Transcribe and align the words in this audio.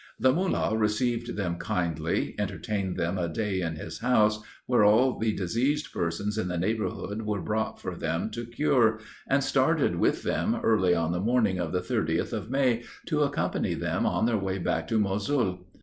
The 0.19 0.33
Mullah 0.33 0.75
received 0.75 1.35
them 1.37 1.57
kindly, 1.59 2.33
entertained 2.39 2.97
them 2.97 3.19
a 3.19 3.29
day 3.29 3.61
in 3.61 3.75
his 3.75 3.99
house, 3.99 4.41
where 4.65 4.83
all 4.83 5.19
the 5.19 5.31
diseased 5.31 5.93
persons 5.93 6.39
in 6.39 6.47
the 6.47 6.57
neighborhood 6.57 7.21
were 7.21 7.43
brought 7.43 7.79
for 7.79 7.95
them 7.95 8.31
to 8.31 8.47
cure, 8.47 8.99
and 9.27 9.43
started 9.43 9.97
with 9.97 10.23
them 10.23 10.55
early 10.63 10.95
on 10.95 11.11
the 11.11 11.19
morning 11.21 11.59
of 11.59 11.71
the 11.71 11.81
30th 11.81 12.33
of 12.33 12.49
May, 12.49 12.81
to 13.05 13.21
accompany 13.21 13.75
them 13.75 14.07
on 14.07 14.25
their 14.25 14.39
way 14.39 14.57
back 14.57 14.87
to 14.87 14.97
Mosul. 14.97 15.67